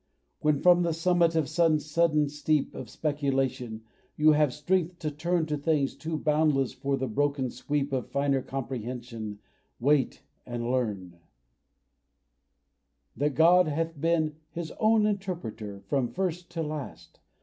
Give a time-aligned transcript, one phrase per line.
[0.39, 3.83] When from the summit of some sudden steep Of speculation
[4.17, 8.41] you have strength to turn To things too boundless for the broken sweep Of finer
[8.41, 9.37] comprehension,
[9.79, 11.19] wait and learn
[13.15, 17.19] That God hath been "His own interpreter" From first to last.